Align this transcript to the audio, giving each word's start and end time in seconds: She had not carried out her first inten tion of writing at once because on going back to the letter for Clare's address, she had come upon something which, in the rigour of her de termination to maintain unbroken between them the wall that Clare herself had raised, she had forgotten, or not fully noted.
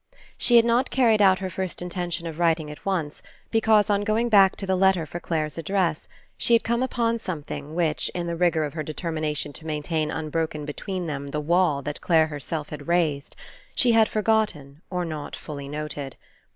She 0.35 0.55
had 0.55 0.65
not 0.65 0.89
carried 0.89 1.21
out 1.21 1.37
her 1.37 1.49
first 1.51 1.79
inten 1.79 2.11
tion 2.11 2.25
of 2.25 2.39
writing 2.39 2.71
at 2.71 2.83
once 2.87 3.21
because 3.51 3.87
on 3.91 4.01
going 4.01 4.29
back 4.29 4.55
to 4.55 4.65
the 4.65 4.75
letter 4.75 5.05
for 5.05 5.19
Clare's 5.19 5.59
address, 5.59 6.07
she 6.39 6.53
had 6.53 6.63
come 6.63 6.81
upon 6.81 7.19
something 7.19 7.75
which, 7.75 8.09
in 8.15 8.25
the 8.25 8.35
rigour 8.35 8.63
of 8.63 8.73
her 8.73 8.81
de 8.81 8.95
termination 8.95 9.53
to 9.53 9.67
maintain 9.67 10.09
unbroken 10.09 10.65
between 10.65 11.05
them 11.05 11.27
the 11.27 11.39
wall 11.39 11.83
that 11.83 12.01
Clare 12.01 12.25
herself 12.29 12.69
had 12.69 12.87
raised, 12.87 13.35
she 13.75 13.91
had 13.91 14.09
forgotten, 14.09 14.81
or 14.89 15.05
not 15.05 15.35
fully 15.35 15.69
noted. 15.69 16.15